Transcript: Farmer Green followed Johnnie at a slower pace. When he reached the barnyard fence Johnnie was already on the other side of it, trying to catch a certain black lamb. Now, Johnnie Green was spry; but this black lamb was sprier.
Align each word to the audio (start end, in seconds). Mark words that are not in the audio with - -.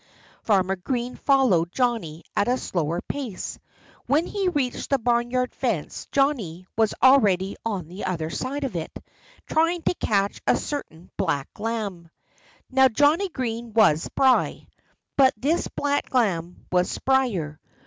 Farmer 0.41 0.77
Green 0.77 1.15
followed 1.15 1.71
Johnnie 1.71 2.23
at 2.35 2.47
a 2.47 2.57
slower 2.57 3.01
pace. 3.01 3.59
When 4.07 4.25
he 4.25 4.47
reached 4.49 4.89
the 4.89 4.97
barnyard 4.97 5.53
fence 5.53 6.07
Johnnie 6.11 6.65
was 6.75 6.95
already 7.03 7.55
on 7.63 7.87
the 7.87 8.05
other 8.05 8.31
side 8.31 8.63
of 8.63 8.75
it, 8.75 8.89
trying 9.45 9.83
to 9.83 9.93
catch 9.93 10.41
a 10.47 10.57
certain 10.57 11.11
black 11.17 11.49
lamb. 11.59 12.09
Now, 12.71 12.87
Johnnie 12.87 13.29
Green 13.29 13.73
was 13.73 14.01
spry; 14.01 14.67
but 15.17 15.35
this 15.37 15.67
black 15.67 16.11
lamb 16.15 16.65
was 16.71 16.89
sprier. 16.97 17.59